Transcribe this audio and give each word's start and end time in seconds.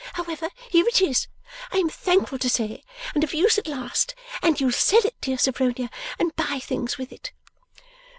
However, 0.13 0.49
here 0.71 0.87
it 0.87 0.99
is, 0.99 1.27
I 1.71 1.77
am 1.77 1.87
thankful 1.87 2.39
to 2.39 2.49
say, 2.49 2.83
and 3.13 3.23
of 3.23 3.35
use 3.35 3.59
at 3.59 3.67
last, 3.67 4.15
and 4.41 4.59
you'll 4.59 4.71
sell 4.71 5.05
it, 5.05 5.21
dear 5.21 5.37
Sophronia, 5.37 5.91
and 6.17 6.35
buy 6.35 6.57
things 6.57 6.97
with 6.97 7.11
it. 7.11 7.31